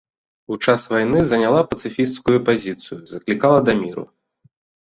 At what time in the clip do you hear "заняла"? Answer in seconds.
1.33-1.59